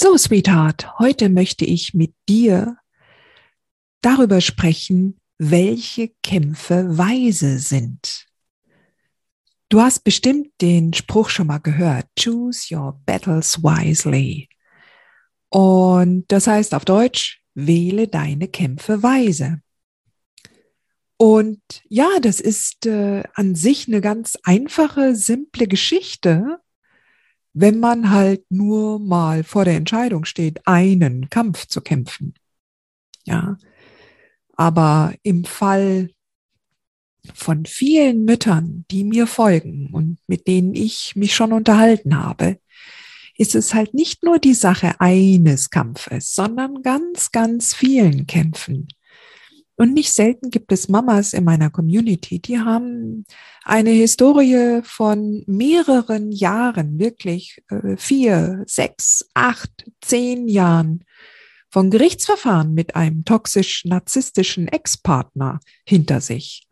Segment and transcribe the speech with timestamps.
[0.00, 2.76] So, Sweetheart, heute möchte ich mit dir
[4.00, 8.28] darüber sprechen, welche Kämpfe weise sind.
[9.68, 14.48] Du hast bestimmt den Spruch schon mal gehört, choose your battles wisely.
[15.48, 19.62] Und das heißt auf Deutsch, wähle deine Kämpfe weise.
[21.16, 26.60] Und ja, das ist äh, an sich eine ganz einfache, simple Geschichte,
[27.52, 32.34] wenn man halt nur mal vor der Entscheidung steht, einen Kampf zu kämpfen.
[33.24, 33.56] Ja.
[34.56, 36.10] Aber im Fall
[37.34, 42.58] von vielen Müttern, die mir folgen und mit denen ich mich schon unterhalten habe,
[43.36, 48.88] ist es halt nicht nur die Sache eines Kampfes, sondern ganz, ganz vielen Kämpfen.
[49.78, 53.24] Und nicht selten gibt es Mamas in meiner Community, die haben
[53.62, 59.70] eine Historie von mehreren Jahren, wirklich äh, vier, sechs, acht,
[60.00, 61.04] zehn Jahren
[61.70, 66.66] von Gerichtsverfahren mit einem toxisch-narzisstischen Ex-Partner hinter sich.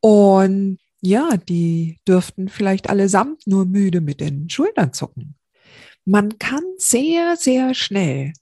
[0.00, 5.36] Und ja, die dürften vielleicht allesamt nur müde mit den Schultern zucken.
[6.04, 8.34] Man kann sehr, sehr schnell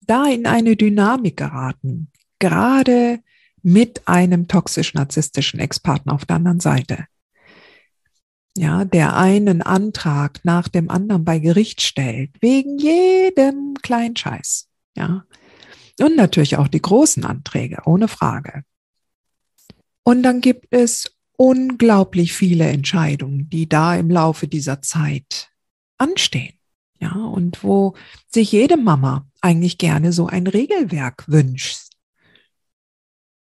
[0.00, 3.20] da in eine Dynamik geraten, gerade
[3.62, 7.06] mit einem toxisch-narzisstischen Ex-Partner auf der anderen Seite.
[8.56, 14.68] Ja, der einen Antrag nach dem anderen bei Gericht stellt, wegen jedem Kleinscheiß.
[14.96, 15.24] Ja.
[16.00, 18.64] Und natürlich auch die großen Anträge, ohne Frage.
[20.02, 25.50] Und dann gibt es unglaublich viele Entscheidungen, die da im Laufe dieser Zeit
[25.98, 26.54] anstehen.
[27.00, 27.94] Ja, und wo
[28.28, 31.87] sich jede Mama eigentlich gerne so ein Regelwerk wünscht,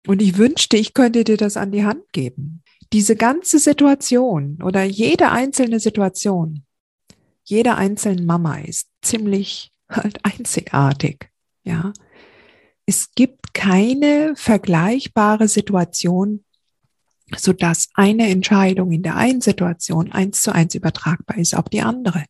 [0.06, 2.62] und ich wünschte, ich könnte dir das an die Hand geben.
[2.92, 6.64] Diese ganze Situation oder jede einzelne Situation,
[7.44, 11.30] jeder einzelnen Mama ist ziemlich halt einzigartig.
[11.64, 11.92] Ja.
[12.86, 16.44] Es gibt keine vergleichbare Situation,
[17.36, 21.80] so dass eine Entscheidung in der einen Situation eins zu eins übertragbar ist auf die
[21.80, 22.24] andere.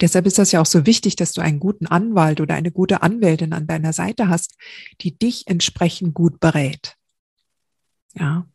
[0.00, 3.02] Deshalb ist das ja auch so wichtig, dass du einen guten Anwalt oder eine gute
[3.02, 4.54] Anwältin an deiner Seite hast,
[5.00, 6.96] die dich entsprechend gut berät.
[8.14, 8.46] Ja.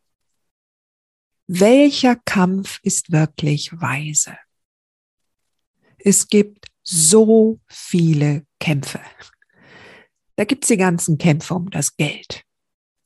[1.48, 4.38] Welcher Kampf ist wirklich weise?
[5.98, 9.02] Es gibt so viele Kämpfe.
[10.36, 12.44] Da gibt's die ganzen Kämpfe um das Geld.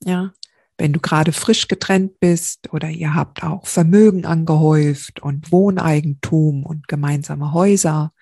[0.03, 0.33] Ja.
[0.77, 6.87] Wenn du gerade frisch getrennt bist oder ihr habt auch Vermögen angehäuft und Wohneigentum und
[6.87, 8.13] gemeinsame Häuser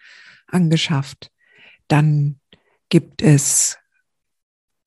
[0.47, 1.31] angeschafft,
[1.87, 2.39] dann
[2.89, 3.77] gibt es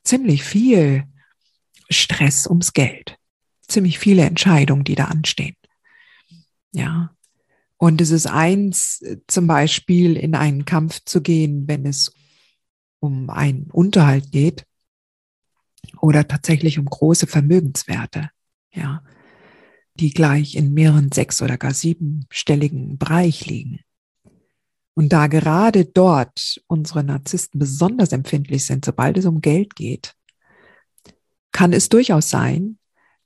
[0.05, 1.05] ziemlich viel
[1.91, 3.19] Stress ums Geld
[3.69, 5.57] ziemlich viele Entscheidungen, die da anstehen.
[6.73, 7.15] Ja.
[7.77, 12.13] Und es ist eins, zum Beispiel in einen Kampf zu gehen, wenn es
[13.01, 14.65] um einen Unterhalt geht
[16.01, 18.31] oder tatsächlich um große Vermögenswerte,
[18.73, 19.03] ja,
[19.95, 23.81] die gleich in mehreren sechs- oder gar siebenstelligen Bereich liegen.
[24.95, 30.15] Und da gerade dort unsere Narzissten besonders empfindlich sind, sobald es um Geld geht,
[31.53, 32.79] kann es durchaus sein,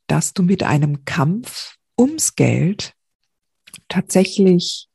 [0.09, 2.95] dass du mit einem Kampf ums Geld
[3.89, 4.89] tatsächlich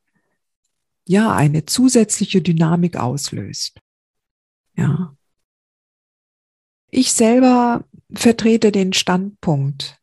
[1.08, 3.80] ja eine zusätzliche Dynamik auslöst.
[4.76, 5.16] Ja.
[6.90, 9.98] Ich selber vertrete den Standpunkt,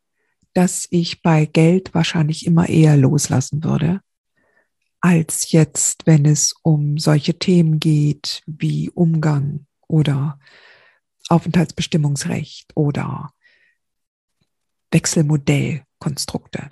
[0.54, 4.00] dass ich bei Geld wahrscheinlich immer eher loslassen würde,
[5.00, 10.38] als jetzt, wenn es um solche Themen geht wie Umgang oder
[11.28, 13.32] Aufenthaltsbestimmungsrecht oder
[14.90, 16.68] Wechselmodellkonstrukte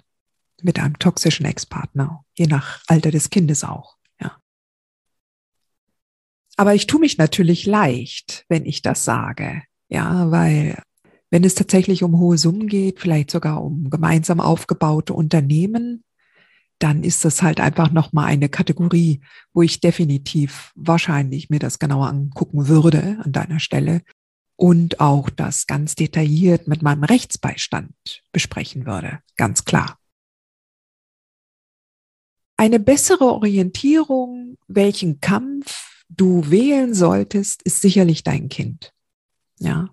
[0.63, 3.97] mit einem toxischen Ex-Partner, je nach Alter des Kindes auch.
[4.21, 4.39] Ja.
[6.57, 10.83] Aber ich tue mich natürlich leicht, wenn ich das sage, ja, weil
[11.31, 16.05] wenn es tatsächlich um hohe Summen geht, vielleicht sogar um gemeinsam aufgebaute Unternehmen,
[16.79, 19.21] dann ist das halt einfach nochmal eine Kategorie,
[19.53, 24.03] wo ich definitiv wahrscheinlich mir das genauer angucken würde an deiner Stelle
[24.59, 27.95] und auch das ganz detailliert mit meinem Rechtsbeistand
[28.33, 29.21] besprechen würde.
[29.37, 29.99] Ganz klar.
[32.57, 38.93] Eine bessere Orientierung, welchen Kampf du wählen solltest, ist sicherlich dein Kind.
[39.59, 39.91] Ja.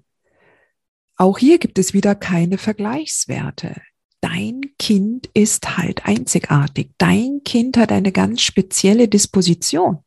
[1.16, 3.82] Auch hier gibt es wieder keine Vergleichswerte
[4.26, 6.90] dein Kind ist halt einzigartig.
[6.98, 10.00] Dein Kind hat eine ganz spezielle Disposition.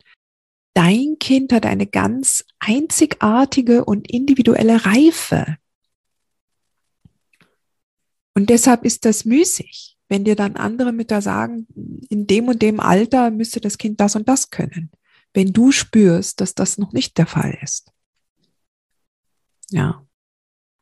[0.79, 5.57] Dein Kind hat eine ganz einzigartige und individuelle Reife.
[8.33, 11.67] Und deshalb ist das müßig, wenn dir dann andere Mütter sagen,
[12.09, 14.93] in dem und dem Alter müsste das Kind das und das können.
[15.35, 17.91] Wenn du spürst, dass das noch nicht der Fall ist.
[19.71, 20.07] Ja.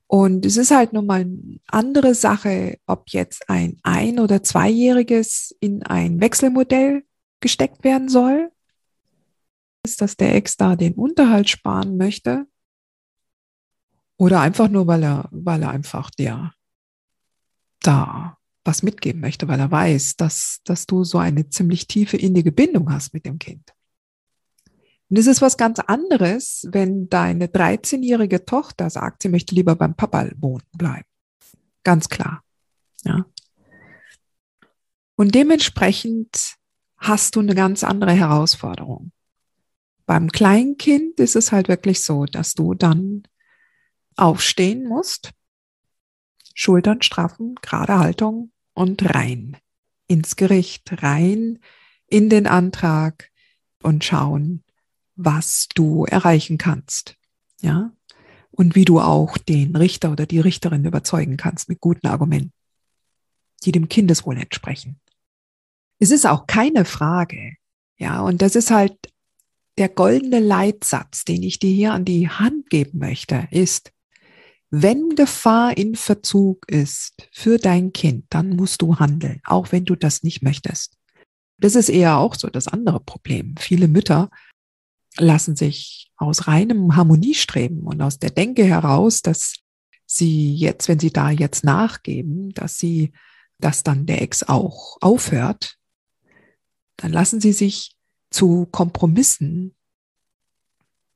[0.09, 5.57] Und es ist halt nun mal eine andere Sache, ob jetzt ein ein- oder zweijähriges
[5.59, 7.07] in ein Wechselmodell
[7.41, 8.53] gesteckt werden soll.
[9.87, 12.47] Ist, dass der Ex da den Unterhalt sparen möchte.
[14.17, 16.53] Oder einfach nur, weil er, weil er einfach der
[17.81, 22.51] da was mitgeben möchte, weil er weiß, dass, dass du so eine ziemlich tiefe innige
[22.51, 23.73] Bindung hast mit dem Kind.
[25.09, 29.95] Und es ist was ganz anderes, wenn deine 13-jährige Tochter sagt, sie möchte lieber beim
[29.95, 31.07] Papa wohnen bleiben.
[31.85, 32.43] Ganz klar.
[33.05, 33.25] Ja.
[35.15, 36.57] Und dementsprechend
[36.97, 39.13] hast du eine ganz andere Herausforderung.
[40.07, 43.25] Beim Kleinkind ist es halt wirklich so, dass du dann
[44.17, 45.33] aufstehen musst,
[46.55, 49.57] Schultern straffen, gerade Haltung und rein
[50.07, 51.59] ins Gericht, rein
[52.07, 53.31] in den Antrag
[53.83, 54.63] und schauen,
[55.17, 57.17] was du erreichen kannst.
[57.61, 57.93] Ja.
[58.51, 62.53] Und wie du auch den Richter oder die Richterin überzeugen kannst mit guten Argumenten,
[63.65, 65.01] die dem Kindeswohl entsprechen.
[65.99, 67.57] Es ist auch keine Frage.
[67.99, 68.21] Ja.
[68.21, 68.97] Und das ist halt
[69.79, 73.93] der goldene Leitsatz, den ich dir hier an die Hand geben möchte, ist,
[74.71, 79.95] wenn Gefahr in Verzug ist für dein Kind, dann musst du handeln, auch wenn du
[79.95, 80.97] das nicht möchtest.
[81.59, 83.55] Das ist eher auch so das andere Problem.
[83.59, 84.31] Viele Mütter
[85.19, 89.55] lassen sich aus reinem Harmoniestreben und aus der Denke heraus, dass
[90.05, 93.13] sie jetzt, wenn sie da jetzt nachgeben, dass sie,
[93.59, 95.77] dass dann der Ex auch aufhört,
[96.97, 97.96] dann lassen sie sich
[98.31, 99.75] zu Kompromissen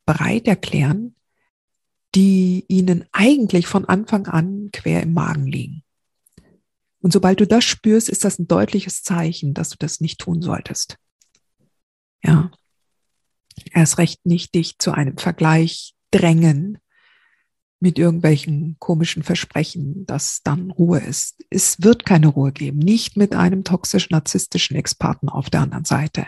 [0.06, 1.14] bereit erklären,
[2.14, 5.84] die ihnen eigentlich von Anfang an quer im Magen liegen.
[7.00, 10.42] Und sobald du das spürst, ist das ein deutliches Zeichen, dass du das nicht tun
[10.42, 10.96] solltest.
[12.22, 12.50] Ja
[13.72, 16.78] erst recht nicht dich zu einem Vergleich drängen
[17.80, 21.42] mit irgendwelchen komischen Versprechen, dass dann Ruhe ist.
[21.48, 26.26] Es wird keine Ruhe geben, nicht mit einem toxisch-narzisstischen Experten auf der anderen Seite.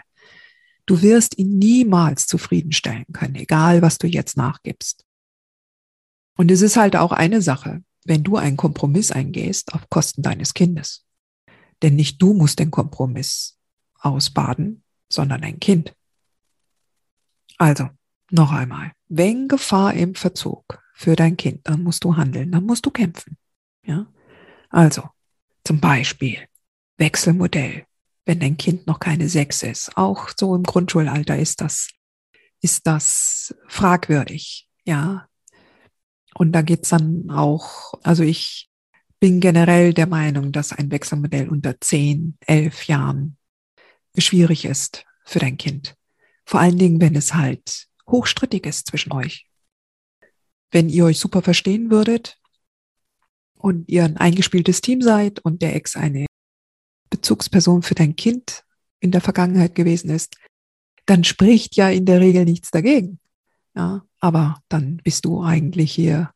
[0.86, 5.04] Du wirst ihn niemals zufriedenstellen können, egal was du jetzt nachgibst.
[6.36, 10.54] Und es ist halt auch eine Sache, wenn du einen Kompromiss eingehst auf Kosten deines
[10.54, 11.04] Kindes.
[11.82, 13.58] Denn nicht du musst den Kompromiss
[13.98, 15.94] ausbaden, sondern dein Kind.
[17.58, 17.88] Also,
[18.30, 22.86] noch einmal, wenn Gefahr im Verzug für dein Kind, dann musst du handeln, dann musst
[22.86, 23.36] du kämpfen.
[23.84, 24.06] Ja?
[24.70, 25.08] Also,
[25.64, 26.38] zum Beispiel
[26.96, 27.84] Wechselmodell,
[28.24, 31.88] wenn dein Kind noch keine sechs ist, auch so im Grundschulalter ist das,
[32.60, 34.68] ist das fragwürdig.
[34.84, 35.26] Ja.
[36.34, 38.70] Und da geht's dann auch, also ich
[39.20, 43.36] bin generell der Meinung, dass ein Wechselmodell unter zehn, elf Jahren
[44.16, 45.94] schwierig ist für dein Kind.
[46.44, 49.46] Vor allen Dingen, wenn es halt hochstrittig ist zwischen euch.
[50.70, 52.38] Wenn ihr euch super verstehen würdet
[53.58, 56.26] und ihr ein eingespieltes Team seid und der Ex eine
[57.22, 58.64] Bezugsperson für dein Kind
[58.98, 60.36] in der Vergangenheit gewesen ist,
[61.06, 63.20] dann spricht ja in der Regel nichts dagegen.
[63.74, 66.32] Ja, aber dann bist du eigentlich hier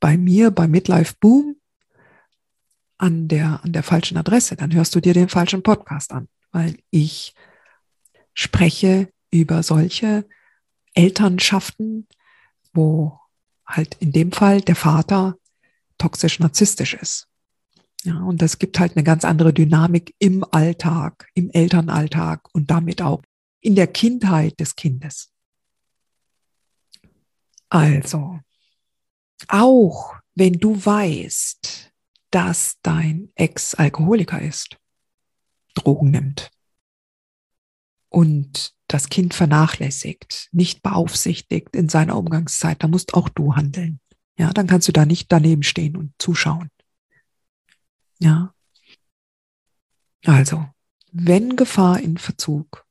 [0.00, 1.56] bei mir, bei Midlife Boom,
[2.98, 4.56] an der, an der falschen Adresse.
[4.56, 7.34] Dann hörst du dir den falschen Podcast an, weil ich
[8.32, 10.24] spreche über solche
[10.94, 12.06] Elternschaften,
[12.72, 13.18] wo
[13.66, 15.36] halt in dem Fall der Vater
[15.98, 17.28] toxisch-narzisstisch ist.
[18.04, 23.00] Ja, und das gibt halt eine ganz andere Dynamik im Alltag, im Elternalltag und damit
[23.00, 23.22] auch
[23.60, 25.32] in der Kindheit des Kindes.
[27.68, 28.40] Also,
[29.48, 31.92] auch wenn du weißt,
[32.30, 34.78] dass dein Ex Alkoholiker ist,
[35.74, 36.50] Drogen nimmt
[38.08, 44.00] und das Kind vernachlässigt, nicht beaufsichtigt in seiner Umgangszeit, da musst auch du handeln.
[44.36, 46.68] Ja, dann kannst du da nicht daneben stehen und zuschauen.
[48.22, 48.54] Ja.
[50.24, 50.64] Also,
[51.10, 52.86] wenn Gefahr in Verzug,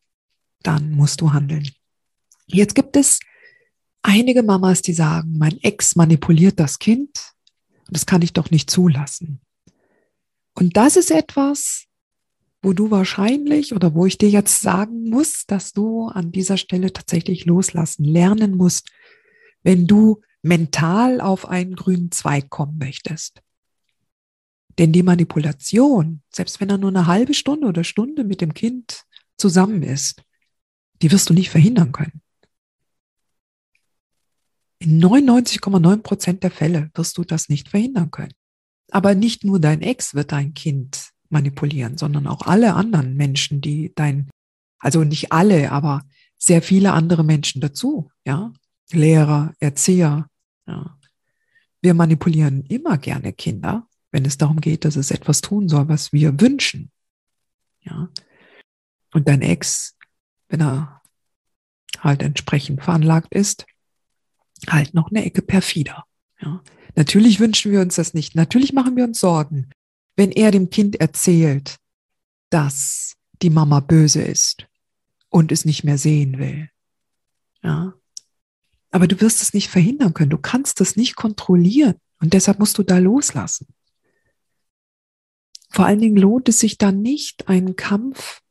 [0.62, 1.70] dann musst du handeln.
[2.48, 3.22] Jetzt gibt es
[4.02, 7.34] einige Mamas, die sagen, mein Ex manipuliert das Kind
[7.88, 9.40] und das kann ich doch nicht zulassen.
[10.54, 11.86] Und das ist etwas,
[12.62, 16.92] wo du wahrscheinlich oder wo ich dir jetzt sagen muss, dass du an dieser Stelle
[16.92, 18.92] tatsächlich loslassen, lernen musst,
[19.64, 23.42] wenn du mental auf einen grünen Zweig kommen möchtest.
[24.78, 29.04] Denn die Manipulation, selbst wenn er nur eine halbe Stunde oder Stunde mit dem Kind
[29.38, 30.24] zusammen ist,
[31.02, 32.22] die wirst du nicht verhindern können.
[34.80, 38.34] In 99,9 Prozent der Fälle wirst du das nicht verhindern können.
[38.92, 43.94] Aber nicht nur dein Ex wird dein Kind manipulieren, sondern auch alle anderen Menschen, die
[43.96, 44.30] dein,
[44.80, 46.04] also nicht alle, aber
[46.38, 48.52] sehr viele andere Menschen dazu, ja.
[48.92, 50.28] Lehrer, Erzieher,
[50.68, 50.98] ja.
[51.82, 56.14] Wir manipulieren immer gerne Kinder, wenn es darum geht, dass es etwas tun soll, was
[56.14, 56.92] wir wünschen.
[57.82, 58.10] Ja.
[59.14, 59.98] Und dein Ex,
[60.50, 61.02] wenn er
[62.00, 63.66] halt entsprechend veranlagt ist,
[64.68, 66.06] halt noch eine Ecke perfider.
[66.42, 66.62] Ja.
[66.96, 68.36] Natürlich wünschen wir uns das nicht.
[68.36, 69.70] Natürlich machen wir uns Sorgen,
[70.16, 71.78] wenn er dem Kind erzählt,
[72.50, 74.68] dass die Mama böse ist
[75.30, 76.70] und es nicht mehr sehen will.
[77.64, 77.94] Ja.
[78.92, 80.30] Aber du wirst es nicht verhindern können.
[80.30, 81.96] Du kannst es nicht kontrollieren.
[82.20, 83.68] Und deshalb musst du da loslassen.
[85.72, 88.42] Vor allen Dingen lohnt es sich dann nicht, einen Kampf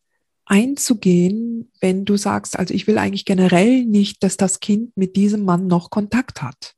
[0.46, 5.44] einzugehen, wenn du sagst, also ich will eigentlich generell nicht, dass das Kind mit diesem
[5.44, 6.74] Mann noch Kontakt hat.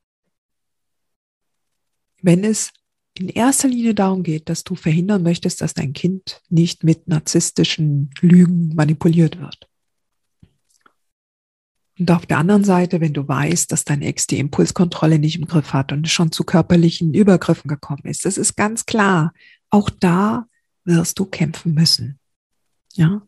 [2.21, 2.71] Wenn es
[3.17, 8.09] in erster Linie darum geht, dass du verhindern möchtest, dass dein Kind nicht mit narzisstischen
[8.21, 9.67] Lügen manipuliert wird.
[11.99, 15.45] Und auf der anderen Seite, wenn du weißt, dass dein Ex die Impulskontrolle nicht im
[15.45, 19.31] Griff hat und schon zu körperlichen Übergriffen gekommen ist, das ist ganz klar.
[19.73, 20.45] Auch da
[20.83, 22.19] wirst du kämpfen müssen.
[22.93, 23.21] Ja.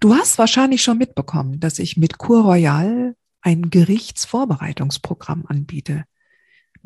[0.00, 6.04] Du hast wahrscheinlich schon mitbekommen, dass ich mit Cour Royal ein Gerichtsvorbereitungsprogramm anbiete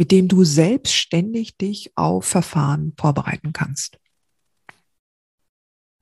[0.01, 3.99] mit dem du selbstständig dich auf Verfahren vorbereiten kannst.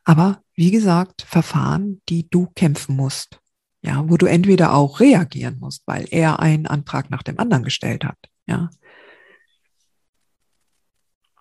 [0.05, 3.41] Aber wie gesagt, Verfahren, die du kämpfen musst.
[3.83, 8.05] Ja, wo du entweder auch reagieren musst, weil er einen Antrag nach dem anderen gestellt
[8.05, 8.19] hat.
[8.47, 8.71] Ja.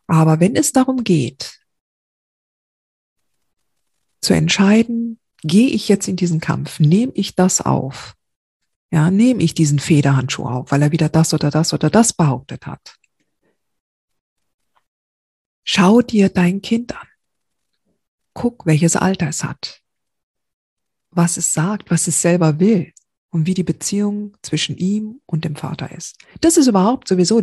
[0.08, 1.60] Aber wenn es darum geht,
[4.22, 8.16] zu entscheiden, gehe ich jetzt in diesen Kampf, nehme ich das auf,
[8.92, 12.66] ja, nehme ich diesen Federhandschuh auf, weil er wieder das oder das oder das behauptet
[12.66, 12.96] hat.
[15.66, 17.08] Schau dir dein Kind an.
[18.34, 19.82] Guck, welches Alter es hat.
[21.10, 22.94] Was es sagt, was es selber will
[23.32, 26.18] und wie die Beziehung zwischen ihm und dem Vater ist.
[26.40, 27.42] Das ist überhaupt sowieso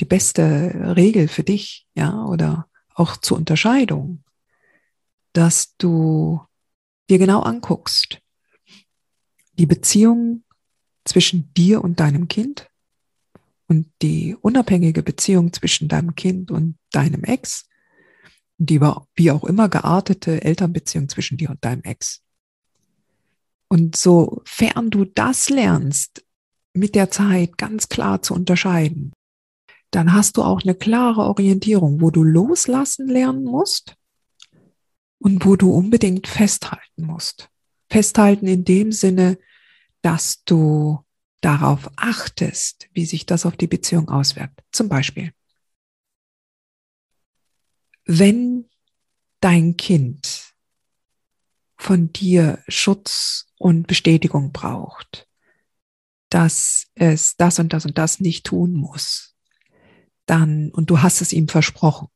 [0.00, 4.24] die beste Regel für dich, ja, oder auch zur Unterscheidung,
[5.32, 6.40] dass du
[7.08, 8.20] dir genau anguckst,
[9.54, 10.44] die Beziehung
[11.04, 12.68] zwischen dir und deinem Kind
[13.68, 17.68] und die unabhängige Beziehung zwischen deinem Kind und deinem Ex,
[18.58, 22.22] die wie auch immer geartete Elternbeziehung zwischen dir und deinem Ex.
[23.68, 26.24] Und sofern du das lernst,
[26.72, 29.12] mit der Zeit ganz klar zu unterscheiden,
[29.90, 33.96] dann hast du auch eine klare Orientierung, wo du loslassen lernen musst
[35.18, 37.48] und wo du unbedingt festhalten musst.
[37.88, 39.38] Festhalten in dem Sinne,
[40.02, 41.04] dass du
[41.40, 44.62] darauf achtest, wie sich das auf die Beziehung auswirkt.
[44.72, 45.32] Zum Beispiel,
[48.04, 48.68] wenn
[49.40, 50.54] dein Kind
[51.76, 55.28] von dir Schutz und Bestätigung braucht,
[56.30, 59.35] dass es das und das und das nicht tun muss,
[60.26, 62.08] dann, und du hast es ihm versprochen,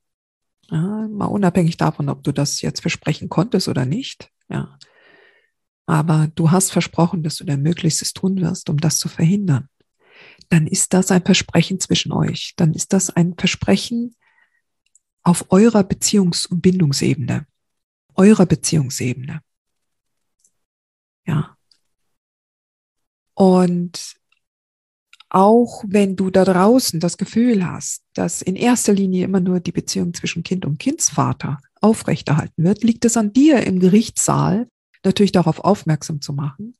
[0.70, 4.78] ja, mal unabhängig davon, ob du das jetzt versprechen konntest oder nicht, ja,
[5.86, 9.68] aber du hast versprochen, dass du dein Möglichstes tun wirst, um das zu verhindern,
[10.48, 12.54] dann ist das ein Versprechen zwischen euch.
[12.56, 14.14] Dann ist das ein Versprechen
[15.22, 17.46] auf eurer Beziehungs- und Bindungsebene,
[18.14, 19.40] eurer Beziehungsebene.
[21.26, 21.56] Ja.
[23.34, 24.19] Und
[25.30, 29.72] auch wenn du da draußen das Gefühl hast, dass in erster Linie immer nur die
[29.72, 34.68] Beziehung zwischen Kind und Kindsvater aufrechterhalten wird, liegt es an dir im Gerichtssaal,
[35.04, 36.76] natürlich darauf aufmerksam zu machen,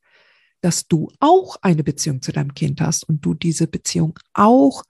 [0.61, 4.83] dass du auch eine Beziehung zu deinem Kind hast und du diese Beziehung auch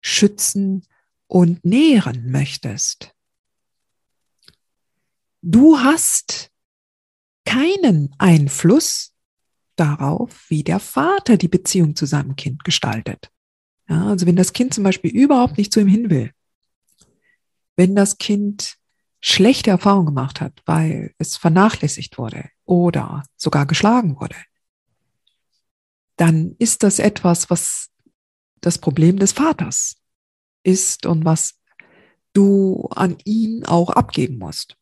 [0.00, 0.86] schützen
[1.26, 3.14] und nähren möchtest.
[5.42, 6.50] Du hast
[7.44, 9.11] keinen Einfluss
[9.76, 13.30] darauf, wie der Vater die Beziehung zu seinem Kind gestaltet.
[13.88, 16.32] Ja, also wenn das Kind zum Beispiel überhaupt nicht zu ihm hin will,
[17.76, 18.76] wenn das Kind
[19.20, 24.36] schlechte Erfahrungen gemacht hat, weil es vernachlässigt wurde oder sogar geschlagen wurde,
[26.16, 27.88] dann ist das etwas, was
[28.60, 29.96] das Problem des Vaters
[30.62, 31.58] ist und was
[32.32, 34.76] du an ihn auch abgeben musst.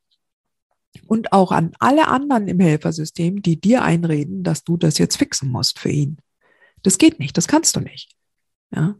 [1.10, 5.50] Und auch an alle anderen im Helfersystem, die dir einreden, dass du das jetzt fixen
[5.50, 6.18] musst für ihn.
[6.84, 8.14] Das geht nicht, das kannst du nicht.
[8.72, 8.94] Ja?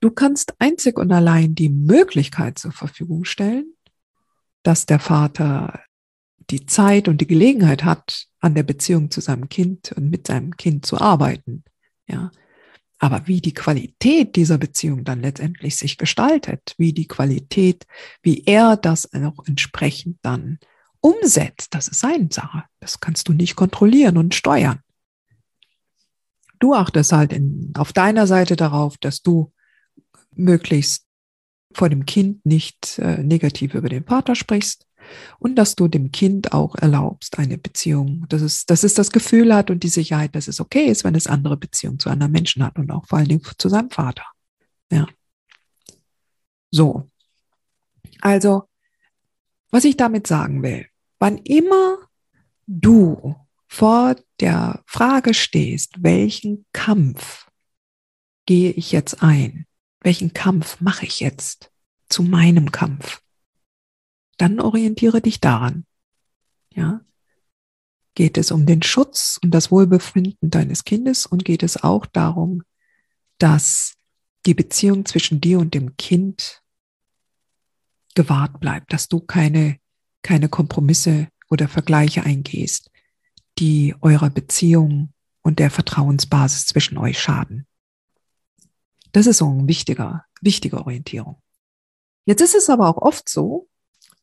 [0.00, 3.74] Du kannst einzig und allein die Möglichkeit zur Verfügung stellen,
[4.62, 5.82] dass der Vater
[6.48, 10.56] die Zeit und die Gelegenheit hat, an der Beziehung zu seinem Kind und mit seinem
[10.56, 11.62] Kind zu arbeiten.
[12.08, 12.30] Ja.
[12.98, 17.84] Aber wie die Qualität dieser Beziehung dann letztendlich sich gestaltet, wie die Qualität,
[18.22, 20.58] wie er das auch entsprechend dann
[21.02, 22.64] umsetzt, das ist seine Sache.
[22.80, 24.80] Das kannst du nicht kontrollieren und steuern.
[26.58, 29.52] Du achtest halt in, auf deiner Seite darauf, dass du
[30.34, 31.04] möglichst
[31.74, 34.86] vor dem Kind nicht äh, negativ über den Vater sprichst
[35.40, 39.52] und dass du dem Kind auch erlaubst, eine Beziehung, dass es, dass es das Gefühl
[39.52, 42.64] hat und die Sicherheit, dass es okay ist, wenn es andere Beziehungen zu anderen Menschen
[42.64, 44.24] hat und auch vor allen Dingen zu seinem Vater.
[44.90, 45.08] Ja.
[46.70, 47.10] So.
[48.20, 48.68] Also,
[49.70, 50.86] was ich damit sagen will,
[51.22, 51.98] wann immer
[52.66, 53.36] du
[53.68, 57.48] vor der Frage stehst, welchen Kampf
[58.44, 59.66] gehe ich jetzt ein,
[60.00, 61.70] welchen Kampf mache ich jetzt
[62.08, 63.22] zu meinem Kampf?
[64.36, 65.86] Dann orientiere dich daran.
[66.74, 67.02] Ja?
[68.16, 72.64] Geht es um den Schutz und das Wohlbefinden deines Kindes und geht es auch darum,
[73.38, 73.94] dass
[74.44, 76.64] die Beziehung zwischen dir und dem Kind
[78.16, 79.78] gewahrt bleibt, dass du keine,
[80.22, 82.90] keine Kompromisse oder Vergleiche eingehst,
[83.58, 85.12] die eurer Beziehung
[85.42, 87.66] und der Vertrauensbasis zwischen euch schaden.
[89.12, 91.42] Das ist so ein wichtiger, wichtige Orientierung.
[92.24, 93.68] Jetzt ist es aber auch oft so,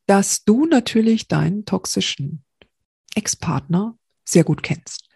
[0.08, 2.44] dass du natürlich deinen toxischen
[3.14, 5.08] Ex-Partner sehr gut kennst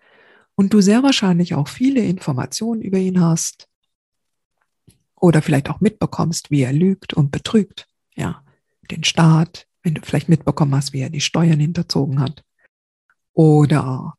[0.55, 3.67] und du sehr wahrscheinlich auch viele Informationen über ihn hast
[5.15, 7.87] oder vielleicht auch mitbekommst, wie er lügt und betrügt.
[8.15, 8.43] Ja,
[8.91, 12.43] den Staat, wenn du vielleicht mitbekommen hast, wie er die Steuern hinterzogen hat
[13.33, 14.15] oder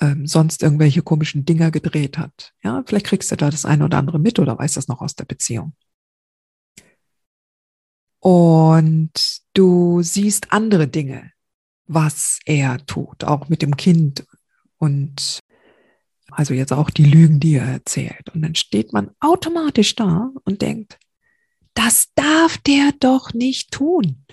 [0.00, 2.52] ähm, sonst irgendwelche komischen Dinger gedreht hat.
[2.62, 5.14] Ja, vielleicht kriegst du da das eine oder andere mit oder weißt das noch aus
[5.14, 5.74] der Beziehung.
[8.20, 9.12] Und
[9.54, 11.32] du siehst andere Dinge,
[11.86, 14.26] was er tut, auch mit dem Kind
[14.78, 15.40] und
[16.32, 18.28] also jetzt auch die Lügen, die er erzählt.
[18.34, 20.98] Und dann steht man automatisch da und denkt,
[21.74, 24.24] das darf der doch nicht tun.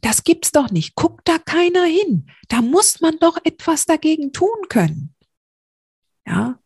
[0.00, 0.94] Das gibt's doch nicht.
[0.94, 2.30] Guckt da keiner hin.
[2.48, 5.14] Da muss man doch etwas dagegen tun können.
[6.26, 6.58] Ja.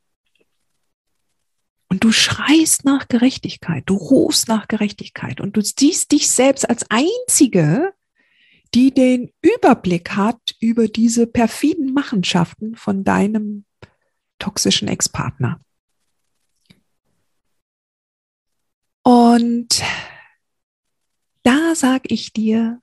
[1.89, 6.85] Und du schreist nach Gerechtigkeit, du rufst nach Gerechtigkeit und du siehst dich selbst als
[6.91, 7.95] Einzige,
[8.75, 13.65] die den Überblick hat über diese perfiden Machenschaften von deinem
[14.41, 15.61] toxischen Ex-Partner.
[19.05, 19.83] Und
[21.45, 22.83] da sage ich dir,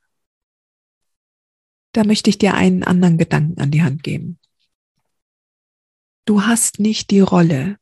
[1.94, 4.40] da möchte ich dir einen anderen Gedanken an die Hand geben.
[6.26, 7.78] Du hast nicht die Rolle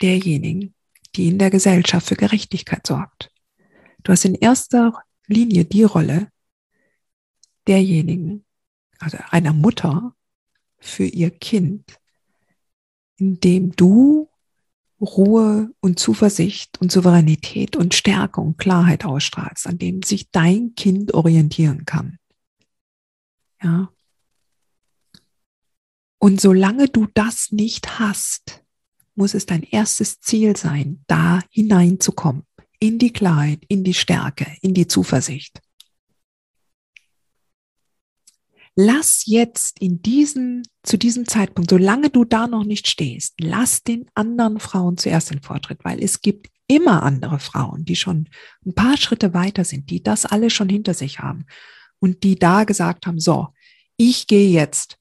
[0.00, 0.74] derjenigen,
[1.16, 3.32] die in der Gesellschaft für Gerechtigkeit sorgt.
[4.02, 6.28] Du hast in erster Linie die Rolle
[7.66, 8.44] derjenigen,
[8.98, 10.14] also einer Mutter
[10.78, 11.98] für ihr Kind,
[13.16, 14.28] indem du
[15.00, 21.14] Ruhe und Zuversicht und Souveränität und Stärke und Klarheit ausstrahlst, an dem sich dein Kind
[21.14, 22.18] orientieren kann.
[23.62, 23.92] Ja.
[26.18, 28.64] Und solange du das nicht hast,
[29.14, 32.44] muss es dein erstes Ziel sein, da hineinzukommen,
[32.78, 35.60] in die Klarheit, in die Stärke, in die Zuversicht.
[38.76, 44.08] Lass jetzt in diesem, zu diesem Zeitpunkt, solange du da noch nicht stehst, lass den
[44.14, 48.28] anderen Frauen zuerst den Vortritt, weil es gibt immer andere Frauen, die schon
[48.64, 51.46] ein paar Schritte weiter sind, die das alle schon hinter sich haben
[52.00, 53.48] und die da gesagt haben, so,
[53.96, 54.98] ich gehe jetzt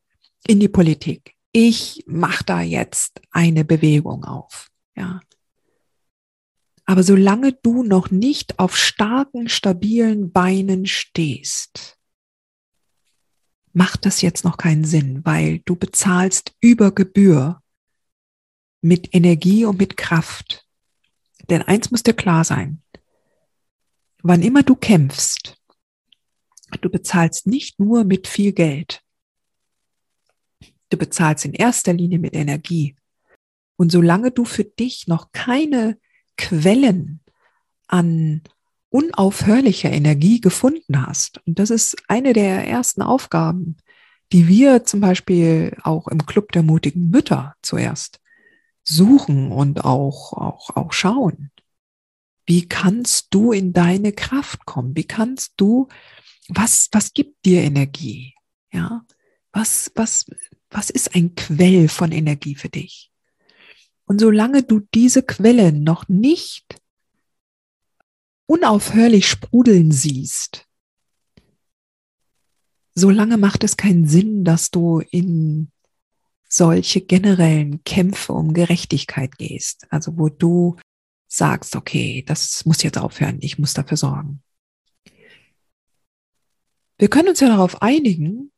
[0.47, 1.35] in die Politik.
[1.51, 4.69] Ich mache da jetzt eine Bewegung auf.
[4.95, 5.19] Ja.
[6.85, 11.97] Aber solange du noch nicht auf starken, stabilen Beinen stehst,
[13.73, 17.61] macht das jetzt noch keinen Sinn, weil du bezahlst über Gebühr
[18.81, 20.65] mit Energie und mit Kraft.
[21.49, 22.81] Denn eins muss dir klar sein.
[24.23, 25.56] Wann immer du kämpfst,
[26.81, 29.01] Du bezahlst nicht nur mit viel Geld.
[30.89, 32.95] Du bezahlst in erster Linie mit Energie.
[33.75, 35.97] Und solange du für dich noch keine
[36.37, 37.19] Quellen
[37.87, 38.41] an
[38.89, 41.41] unaufhörlicher Energie gefunden hast.
[41.45, 43.77] Und das ist eine der ersten Aufgaben,
[44.31, 48.19] die wir zum Beispiel auch im Club der mutigen Mütter zuerst
[48.83, 51.51] suchen und auch, auch, auch schauen.
[52.47, 54.95] Wie kannst du in deine Kraft kommen?
[54.95, 55.89] Wie kannst du,
[56.47, 58.33] was, was gibt dir Energie?
[58.71, 59.05] Ja,
[59.51, 60.25] was, was,
[60.69, 63.11] was ist ein Quell von Energie für dich?
[64.05, 66.81] Und solange du diese Quelle noch nicht
[68.45, 70.65] unaufhörlich sprudeln siehst,
[72.95, 75.69] solange macht es keinen Sinn, dass du in
[76.47, 79.85] solche generellen Kämpfe um Gerechtigkeit gehst.
[79.89, 80.77] Also wo du
[81.27, 84.41] sagst, okay, das muss jetzt aufhören, ich muss dafür sorgen.
[86.97, 88.51] Wir können uns ja darauf einigen,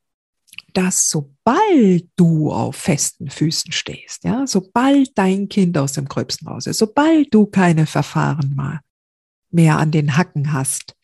[0.73, 6.67] dass sobald du auf festen Füßen stehst, ja, sobald dein Kind aus dem Gröbsten raus
[6.67, 8.55] ist, sobald du keine Verfahren
[9.49, 10.95] mehr an den Hacken hast,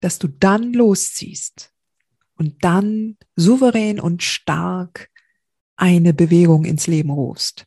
[0.00, 1.72] dass du dann losziehst
[2.36, 5.10] und dann souverän und stark
[5.76, 7.66] eine Bewegung ins Leben rufst.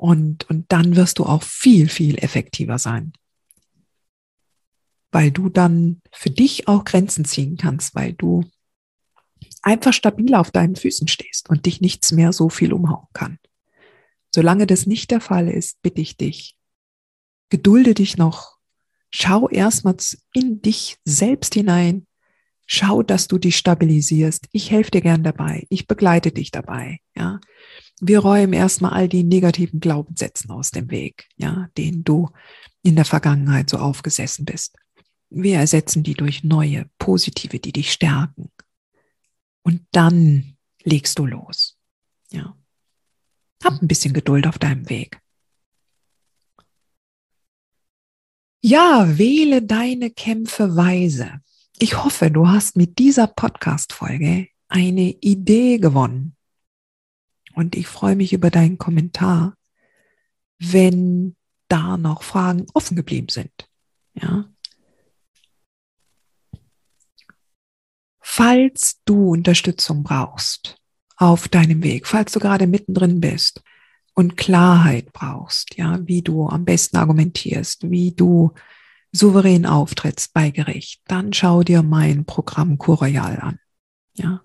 [0.00, 3.12] Und, und dann wirst du auch viel, viel effektiver sein.
[5.12, 8.50] Weil du dann für dich auch Grenzen ziehen kannst, weil du
[9.60, 13.38] einfach stabil auf deinen Füßen stehst und dich nichts mehr so viel umhauen kann.
[14.34, 16.56] Solange das nicht der Fall ist, bitte ich dich,
[17.50, 18.56] gedulde dich noch,
[19.10, 19.96] schau erstmal
[20.32, 22.06] in dich selbst hinein,
[22.64, 24.48] schau, dass du dich stabilisierst.
[24.52, 27.38] Ich helfe dir gern dabei, ich begleite dich dabei, ja.
[28.00, 32.30] Wir räumen erstmal all die negativen Glaubenssätzen aus dem Weg, ja, denen du
[32.82, 34.76] in der Vergangenheit so aufgesessen bist.
[35.28, 38.50] Wir ersetzen die durch neue, positive, die dich stärken,
[39.62, 41.76] und dann legst du los.
[42.30, 42.56] Ja.
[43.62, 45.20] Hab ein bisschen Geduld auf deinem Weg.
[48.62, 51.40] Ja, wähle deine Kämpfe weise.
[51.78, 56.36] Ich hoffe, du hast mit dieser Podcast-Folge eine Idee gewonnen.
[57.54, 59.54] Und ich freue mich über deinen Kommentar,
[60.58, 61.36] wenn
[61.68, 63.68] da noch Fragen offen geblieben sind.
[64.14, 64.46] Ja.
[68.32, 70.76] falls du Unterstützung brauchst
[71.16, 73.60] auf deinem Weg, falls du gerade mittendrin bist
[74.14, 78.52] und Klarheit brauchst, ja, wie du am besten argumentierst, wie du
[79.10, 83.58] souverän auftrittst bei Gericht, dann schau dir mein Programm Curroyal an,
[84.14, 84.42] ja.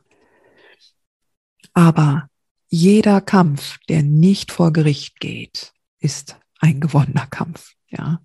[1.74, 2.28] Aber
[2.68, 8.22] jeder Kampf, der nicht vor Gericht geht, ist ein gewonnener Kampf, ja.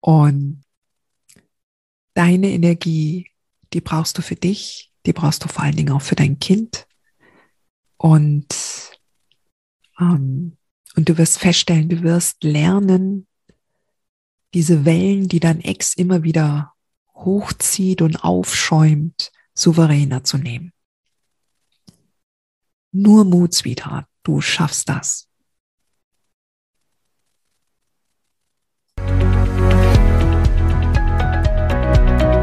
[0.00, 0.62] Und
[2.14, 3.30] deine Energie
[3.72, 6.86] die brauchst du für dich, die brauchst du vor allen Dingen auch für dein Kind.
[7.96, 8.46] Und,
[10.00, 10.56] ähm,
[10.96, 13.26] und du wirst feststellen, du wirst lernen,
[14.54, 16.72] diese Wellen, die dein Ex immer wieder
[17.14, 20.72] hochzieht und aufschäumt, souveräner zu nehmen.
[22.98, 25.28] Nur Mut, Sweetheart, du schaffst das.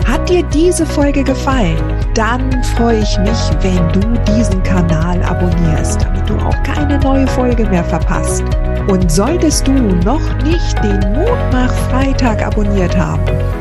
[0.06, 1.82] Hat dir diese Folge gefallen?
[2.14, 7.68] Dann freue ich mich, wenn du diesen Kanal abonnierst, damit du auch keine neue Folge
[7.68, 8.44] mehr verpasst.
[8.88, 13.26] Und solltest du noch nicht den Mutmach Freitag abonniert haben,